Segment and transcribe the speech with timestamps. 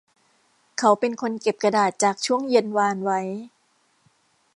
[0.79, 3.19] เขาเป็นคนเก็บกระดาษจากช่วงเย็นวานไว้